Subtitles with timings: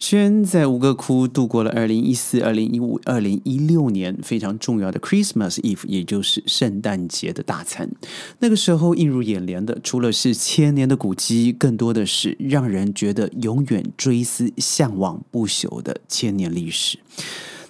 [0.00, 7.90] 轩在吴哥窟度过了二零一四、二零一五、二零一六年非常重要的 Christmas Eve，也就是圣诞节的大餐。
[8.38, 16.98] 那个时候映入眼帘的，除了是千年的古迹，更多的是让人觉得永远追思、向往不朽的千年历史。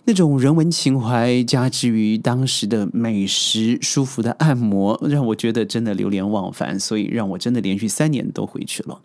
[0.04, 6.78] 那种人文情怀，加之于当时的美食、舒服的按摩，让我觉得真的流连忘返。
[6.78, 9.00] 所以让我真的连续三年都回去了。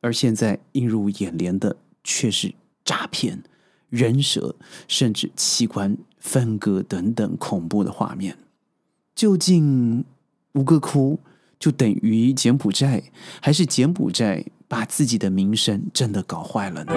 [0.00, 1.76] 而现在映入眼帘的。
[2.08, 2.54] 却是
[2.86, 3.42] 诈骗、
[3.90, 4.56] 人蛇，
[4.88, 8.38] 甚至器官分割等等恐怖的画面。
[9.14, 10.02] 究竟
[10.52, 11.20] 吴哥窟
[11.58, 13.02] 就等于柬埔寨，
[13.42, 16.94] 还是柬埔寨把自己的名声真的搞坏了呢？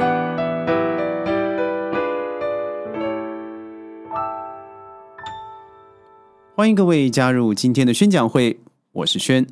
[6.55, 8.62] 欢迎各位加入今天的宣讲会，
[8.94, 9.45] 我是轩。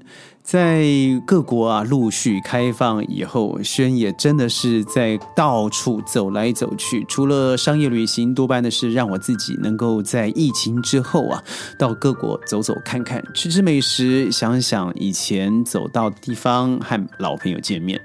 [0.50, 0.84] 在
[1.28, 7.06] 各国啊陆续开放以后，轩也真的是在到处走来走去。
[7.08, 11.44] 除了商业旅行，多半的是让我自己能够在疫情之后啊，
[11.78, 18.02] 到各国走走看看，吃吃美食，想想以前走到的地方，和老朋友见面。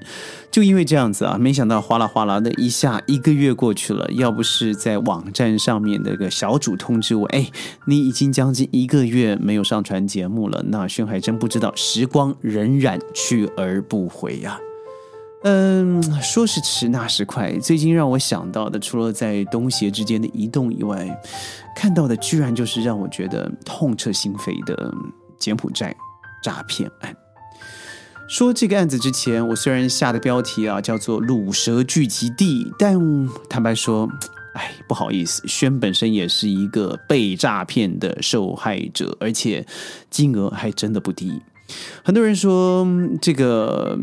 [0.50, 4.06] 就因为这样子啊，没想到哗啦哗啦的一下，一个月过去了。
[4.12, 7.50] 要不是在网站上面那个小主通知我，哎，
[7.86, 12.33] 你已经将近一个月没有上传节目了，那轩还真不知道时光。
[12.40, 14.58] 仍然去而不回呀，
[15.42, 17.52] 嗯，说是迟，那时快。
[17.58, 21.06] 最近让我想到的，除了在东协之间的移动以外，
[21.76, 24.94] 看到的居然就是让我觉得痛彻心扉的
[25.38, 25.94] 柬埔寨
[26.42, 27.14] 诈骗案。
[28.26, 32.98] 说这个案子之前，我虽然下的标题啊叫做“卤蛇聚集地”，但
[33.50, 34.08] 坦白说，
[34.54, 39.66] 哎，不好意思，轩本身也是一个被诈骗的受害者，而且
[40.08, 41.38] 金额还真的不低。
[42.02, 42.86] 很多人说
[43.22, 43.98] 这个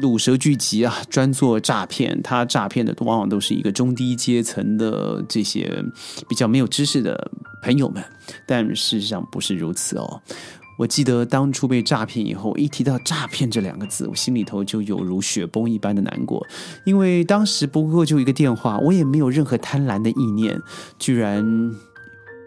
[0.00, 2.20] 卤蛇聚集啊，专做诈骗。
[2.22, 5.84] 他诈骗的往往都是一个中低阶层的这些
[6.28, 7.30] 比较没有知识的
[7.62, 8.04] 朋友们，
[8.46, 10.22] 但事实上不是如此哦。
[10.78, 16.46] 我记得当初被诈骗以后，一提到诈骗这两个字，我心里头就有如雪崩一般的难过，
[16.84, 20.60] 因为当时不过就一个电话，我也没有任何贪婪的意念，
[20.98, 21.74] 居然。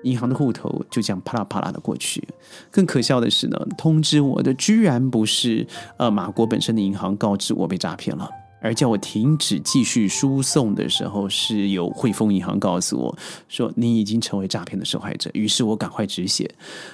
[0.04, 2.26] 银行的户头就这样啪啦啪啦的过去。
[2.72, 5.68] 更可笑的是呢，通知我的居然不是
[5.98, 8.30] 呃马国本身的银行告知我被诈骗了，
[8.62, 13.18] 而叫我停止继续输送的时候，是由汇丰银行告诉我
[13.48, 15.30] 说你已经成为诈骗的受害者。
[15.34, 16.50] 于是我赶快止血。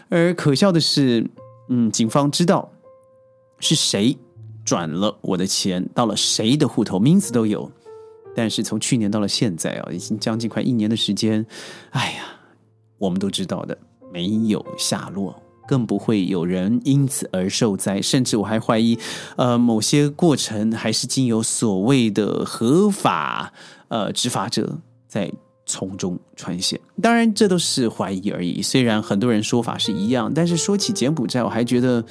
[0.09, 1.29] 而可笑的是，
[1.69, 2.71] 嗯，警方知道
[3.59, 4.17] 是谁
[4.63, 7.71] 转了我的钱到了谁的户头，名字都有。
[8.35, 11.45] 但是从去年到了现在啊，已经将近快一年的时间，
[11.91, 12.34] 哎呀。
[12.97, 13.77] 我们都知道的，
[14.11, 15.35] 没有下落，
[15.67, 18.01] 更不会有人因此而受灾。
[18.01, 18.97] 甚至我还怀疑，
[19.35, 23.53] 呃，某些过程还是经由所谓的合法
[23.87, 25.31] 呃执法者在
[25.65, 26.79] 从中穿线。
[27.01, 28.61] 当然，这都是怀疑而已。
[28.61, 32.05] 虽然很多人说法是一样，但是说起柬埔寨，我还觉得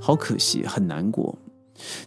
[0.00, 1.35] 好可惜，很难过。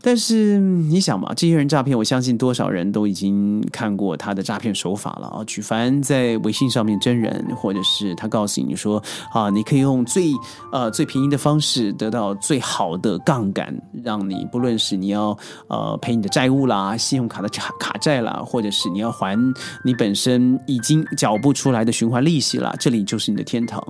[0.01, 5.43] 但是你想嘛，这些人诈骗，我相信多少人都已经看过他的诈骗手法了啊！
[5.45, 9.01] 举凡在微信上面真人，或者是他告诉你说
[9.33, 10.31] 啊，你可以用最
[10.71, 15.37] 呃最便宜的方式得到最好的杠杆，让你不论是你要
[15.67, 19.37] 呃赔你的债务啦、信用卡的卡卡债啦，或者是你要还
[19.83, 23.83] 你本身已经缴不出来的循环利息啦，这里就是你的天堂。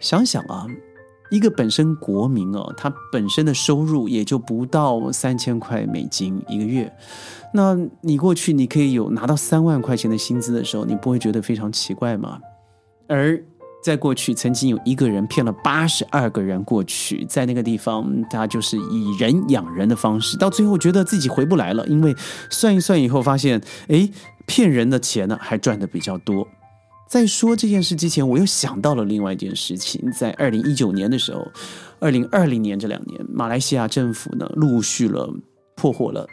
[0.00, 0.66] 想想啊。
[1.30, 6.92] 一个本身国民哦，他本身的收入也就不到三千块美金一个月。
[7.52, 12.38] 那你过去你可以有拿到三万块钱的薪资的时候，你不会觉得非常奇怪吗？
[13.08, 13.42] 而
[13.82, 22.14] 在过去，曾经有一个人骗了八十二个人过去，在那个地方，他就是以人养人的方式，到最后觉得自己回不来了，因为
[22.50, 24.08] 算一算以后发现，哎，
[24.46, 26.46] 骗人的钱呢还赚的比较多。
[27.10, 30.00] 在说这件事之前，我又想到了另外一件事情。
[30.12, 31.44] 在二零一九年的时候，
[31.98, 35.28] 二零二零年这两年，马来西亚政府呢陆续了
[35.74, 36.24] 破获了，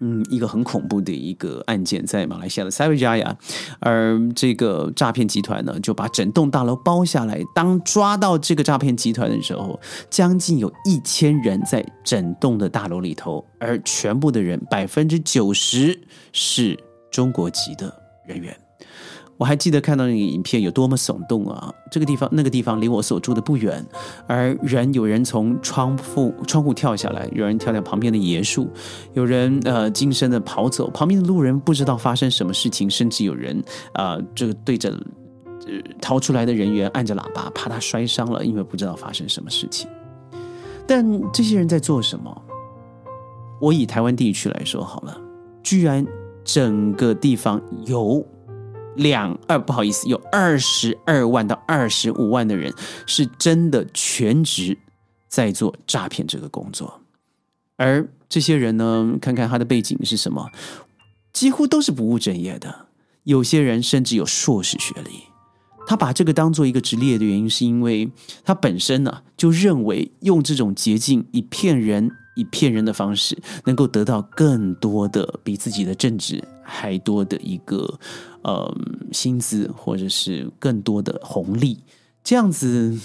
[0.00, 3.36] 嗯，一个很恐怖的一个案件，在马来西亚的塞维加亚，
[3.78, 7.40] 而这个诈骗集团呢就把整栋大楼包下来。
[7.54, 9.78] 当抓到这个诈骗集团的时候，
[10.10, 15.96] 将近有一千人在整栋的大楼里头，而全部的人百分之九十
[16.32, 16.76] 是
[17.12, 17.94] 中国籍的
[18.26, 18.52] 人员。
[19.40, 21.72] 我还记得看到那个影片有多么耸动啊！
[21.90, 23.82] 这个地方、那个地方离我所住的不远，
[24.26, 28.68] 而人有人从窗户窗户跳下来，有人跳到旁边的椰树，
[29.14, 33.64] 有人呃惊声的跑走，旁边的路人不知道发生什么事情，甚至有人
[33.94, 35.72] 啊这个对着呃
[36.02, 39.88] 逃出来的人员按着喇叭，怕他摔伤了，因为不知道发生什么事情。
[40.86, 41.02] 但
[41.32, 42.42] 这些人在做什么？
[43.58, 45.18] 我以台湾地区来说好了，
[45.62, 46.06] 居然
[46.44, 48.22] 整个地方有
[48.96, 52.72] 两二不好意思，有二十二万到二十五万的人
[53.06, 54.76] 是真的全职
[55.28, 57.00] 在做诈骗这个工作，
[57.76, 60.50] 而这些人呢，看看他的背景是什么，
[61.32, 62.86] 几乎都是不务正业的，
[63.24, 65.24] 有些人甚至有硕士学历。
[65.86, 68.08] 他把这个当做一个职业的原因，是因为
[68.44, 77.98] 他本身呢就认为用这种捷径以骗人、以骗人的方式，能够得到更多的比自己的正职还多的一个
[78.42, 78.72] 呃
[79.12, 81.78] 薪资，或者是更多的红利，
[82.22, 82.98] 这样子。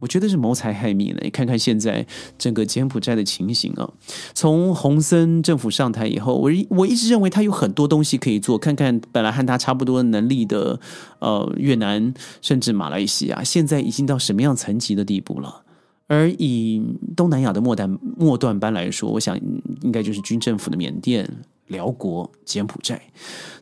[0.00, 1.22] 我觉得是谋财害命的。
[1.22, 2.06] 你看看现在
[2.36, 3.88] 整个柬埔寨的情形啊，
[4.34, 8.58] 从洪森政府上台以后，我我一直认为他有很多东西可以做。
[8.58, 10.78] 看看本来和他差不多能力的
[11.20, 12.12] 呃越南，
[12.42, 15.62] 甚至马来西亚，现在已经到什么样层级的地步了？
[16.06, 16.82] 而以
[17.16, 17.88] 东南亚的末端
[18.18, 19.40] 末段班来说，我想
[19.80, 21.26] 应该就是军政府的缅甸。
[21.66, 23.00] 辽国、柬埔寨，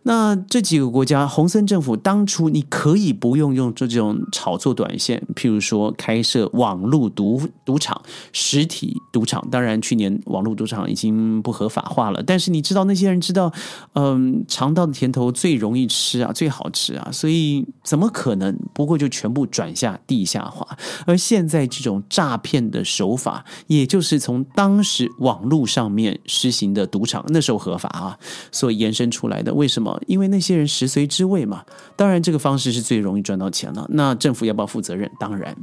[0.03, 8.03] 那这几个国家，洪森政府当初你可以不用用这种炒作短线，譬如说开设网络赌赌场、
[8.33, 9.47] 实体赌场。
[9.51, 13.53] 当然，去年网络赌场已经不合法化了，但是你知道那些人知道，
[13.93, 18.59] 嗯，尝到的甜头最容易吃啊，最好吃啊，所以怎么可能？
[18.75, 20.67] 不过就全部转下地下化。
[21.07, 27.92] 而现在这种诈骗的手法，也就是从当时网络上面实行的赌场，那时候合法。
[27.93, 28.19] 啊，
[28.51, 30.01] 所延伸出来的为什么？
[30.07, 31.65] 因为那些人食髓知味嘛。
[31.95, 33.87] 当然，这个方式是最容易赚到钱了。
[33.91, 35.11] 那政府要不要负责任？
[35.21, 35.57] 当然。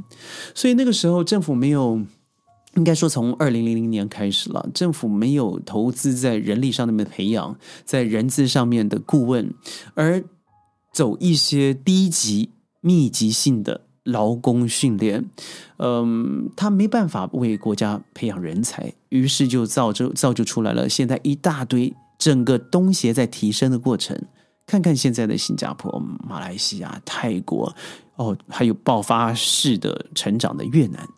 [0.54, 2.00] 所以那个时候，政府没有，
[2.76, 9.52] 应该说从二零零零年开始了，政府没有投资在人力上面的培养，在人资上面的顾问，
[9.94, 10.22] 而
[10.92, 12.50] 走一些低级、
[12.80, 15.24] 密集性的劳工训练。
[15.78, 21.92] 嗯，他没办法为国家培养人才，于是就造就造就出来了现在一大堆。
[22.20, 24.16] 整个东协在提升的过程，
[24.66, 27.74] 看看现在的新加坡、马来西亚、泰国，
[28.16, 31.08] 哦，还有爆发式的成长的越南。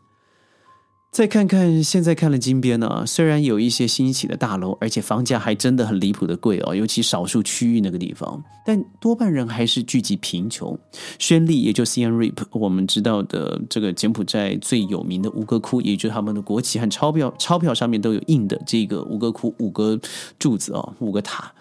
[1.12, 10.76] 再看看现在看了金边呢，虽然有一些新起的大楼，而且房价还真的很离谱的贵哦，尤其少数区域那个地方，但多半人还是聚集贫穷。
[11.18, 20.00] 宣利也就 c n Rip，我们知道的这个柬埔寨最有名的吴哥窟，也就是他们的国旗和钞票钞票上面都有印的这个吴哥窟五个
[20.38, 21.52] 柱子哦，五个塔。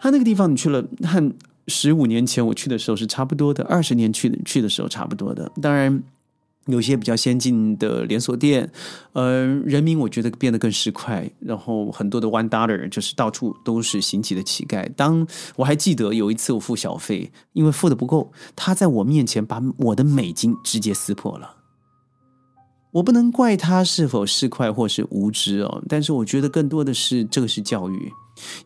[0.00, 1.34] 他那个地方你去了，和
[1.66, 6.02] 十五年前我去的时候是差不多的，二十年去的去的时候差不多的，当然。
[6.68, 8.70] 有些比较先进的连锁店，
[9.14, 14.88] 呃，人民我觉得变得更市侩，然后很多的 one dollar 就是到处都是行乞的乞丐。
[14.94, 15.26] 当
[15.56, 21.56] 我还记得有一次我付小费，因为付的不够，他在我面前把我的美金直接撕破了。
[22.90, 28.12] 我不能怪他是否市侩或是无知哦，但是我觉得更多的是这个是教育。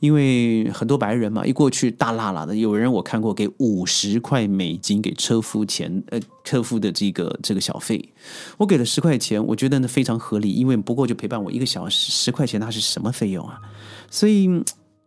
[0.01, 8.13] 因为很多白人嘛，一过去大喇喇的，有人我看过给五十块美金给车夫钱，呃，车夫的这个这个小费，
[8.59, 13.59] 我给了十块钱，我觉得呢非常合理，因为不过就陪伴我一个小时，十块钱那是什么费用啊？
[14.11, 14.49] 所以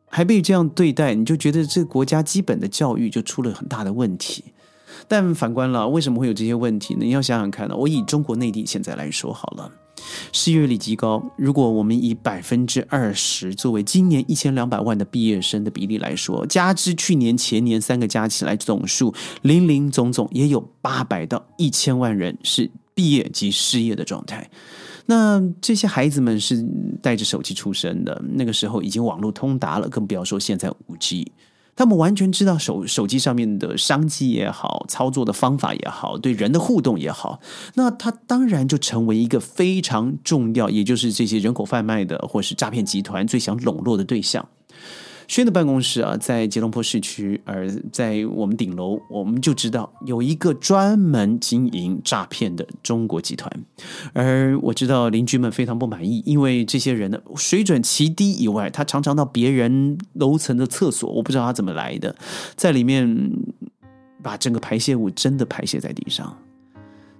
[0.07, 4.43] 还被这样对待，你就觉得这个国家基本的教育就出了很大的问题。
[5.07, 7.01] 但反观了，为什么会有这些问题呢？
[7.03, 9.71] 你要想想看呢，我以中国内地现在来说好了。
[10.31, 24.49] 失业率极高，如果我们以百分之二十作为今年一千两百万的毕业生的比例来说，加之去年、前年三个加起来总数，零零总总也有八百到一千万人是毕业及失业的状态。
[25.07, 26.65] 那这些孩子们是
[27.01, 31.31] 带着手机出生的，那个时候已经网络通达了，更不要说现在五 G。
[31.75, 37.39] 他们完全知道手手机上面的商机也好，操作的方法也好，对人的互动也好，
[37.73, 44.47] 那他当然就成为一个非常重要，也就是这些人口贩卖的或是诈骗集团最想笼络的对象。
[45.27, 53.51] 轩的办公室啊，在吉隆坡市区，而在我们顶楼，我们就知道有一个专门经营诈骗的中国集团。
[54.13, 62.15] 而我知道邻居们非常不满意，因为这些人呢水准奇低以外，他常常到别人楼层的厕所，我不知道他怎么来的，
[62.55, 63.31] 在里面
[64.21, 66.37] 把整个排泄物真的排泄在地上。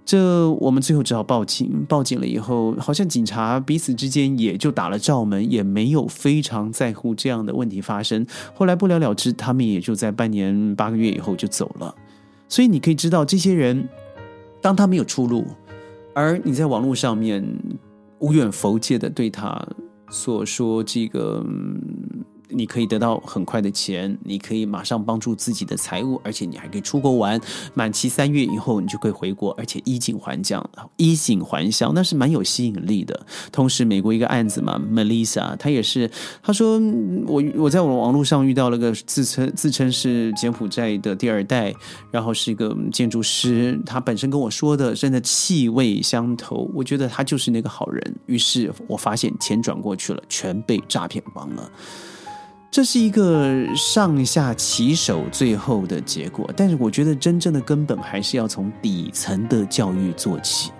[0.06, 8.24] 这我们最后只好报警，报警了以后，好像警察彼此之间也就打了照门，也没有非常在乎这样的问题发生。
[8.54, 11.92] 后来不了了之，他们也就在半年八个月以后就走了。
[12.48, 13.88] 所以你可以知道，这些人
[14.60, 15.44] 当他没有出路，
[16.14, 17.44] 而你在网络上面
[18.20, 19.60] 无远佛界的对他
[20.08, 21.44] 所说这个
[22.48, 27.40] 你可以得到很快的钱，你可以马上帮助自己的财务，而且你还可以出国玩。
[27.74, 30.64] 满期三月以后，你就可以回国，而且衣锦还乡，
[30.96, 33.26] 衣锦还乡那是蛮有吸引力的。
[33.50, 36.10] 同时，美国一个案子嘛，Melissa，她也是，
[36.42, 36.78] 她说
[37.26, 41.74] 我我在我网络上遇到了个自称自称是柬埔寨的第二代，
[42.10, 48.14] 然后是一个建筑师，他本身跟我说的真的气味相投，我觉得他就是那个好人。
[48.26, 51.70] 于是我发现钱转过去了，全被诈骗光了。
[52.76, 60.70] 这是一个上下其手最后的结果，但是我觉得真正的根本还是要从底层的教育做起。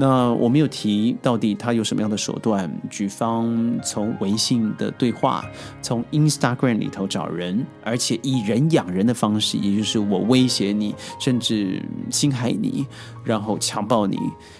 [0.00, 5.44] 那我没有提到底他有什么样的手段，举方从微信的对话，
[5.82, 12.86] 从 Instagram 里头找人，而且以人养人的方式，也就是我威胁你，甚至侵害你，
[13.24, 14.16] 然后强暴你，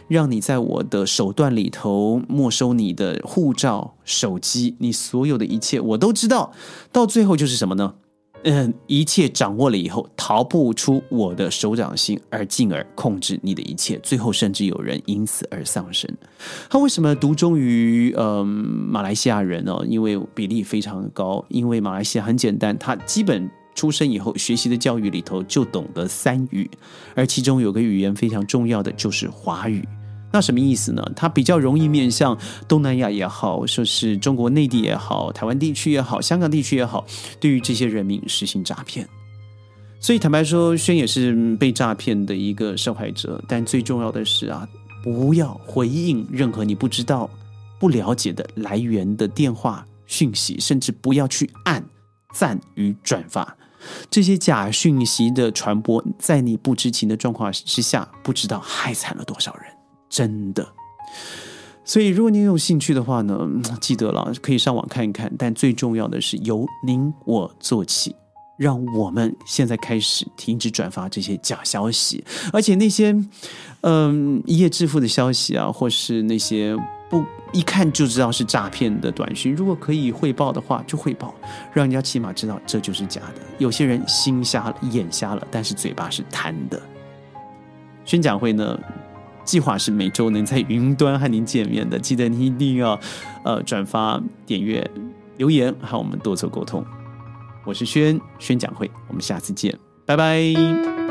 [0.08, 6.52] 让你在我的手段里头没收你的护照、手机，你所有的一切我都知道，
[6.90, 7.94] 到最后就是什么呢？
[8.44, 16.08] 嗯，一切掌握了以后，逃不出我的手掌心，而进而控制你的一切，最后甚至有人因此而丧生。
[16.70, 19.76] 他为什么独钟于嗯马来西亚人呢？
[19.86, 26.70] 因为比例非常高，因为马来西亚很简单，他基本出生以后学习的教育里头就懂得三语，
[27.14, 29.86] 而其中有个语言非常重要的就是华语。
[30.30, 31.02] 那什么意思呢？
[31.16, 37.06] 它比较容易面向东南亚也好，说是中国内地也好，台湾地区也好，香港地区也好，
[37.40, 39.08] 对于这些人民实行诈骗。
[40.00, 43.42] 所以坦白说，轩也是被诈骗的一个受害者。
[43.48, 44.68] 但最重要的是啊，
[45.02, 47.28] 不要回应任何你不知道、
[47.80, 51.84] 不了解的来源的电话讯息，甚至不要去按
[52.32, 53.56] 赞与转发
[54.10, 59.77] 这些假讯息的传播，在你不知情的状况之下，不知道害惨了多少人。
[60.08, 60.66] 真的，
[61.84, 63.48] 所以如果您有兴趣的话呢，
[63.80, 65.32] 记得了可以上网看一看。
[65.38, 68.14] 但最重要的是由您我做起，
[68.58, 73.14] 让我们现在开始停止转发这些假消息，而且那些
[73.82, 76.76] 嗯一夜致富的消息啊，或是那些
[77.08, 81.34] 不一看就知道是诈骗的短讯，如果可以汇报的话，就汇报，
[81.72, 83.40] 让人家起码知道这就是假的。
[83.58, 86.80] 有些人心瞎了，眼瞎了，但是嘴巴是贪的。
[88.04, 88.78] 宣讲会呢？
[89.48, 93.00] 计划是每周能在云端和您见面的，记得您一定要
[93.46, 94.86] 呃转发、点阅、
[95.38, 96.84] 留言，和我们多做沟通。
[97.64, 99.74] 我是轩轩讲会，我们下次见，
[100.04, 101.07] 拜拜。